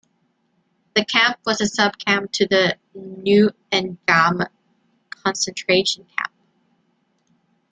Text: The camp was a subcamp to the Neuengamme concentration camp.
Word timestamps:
The 0.95 1.05
camp 1.05 1.37
was 1.45 1.61
a 1.61 1.65
subcamp 1.65 2.31
to 2.31 2.47
the 2.47 2.75
Neuengamme 2.97 4.47
concentration 5.11 6.05
camp. 6.17 6.31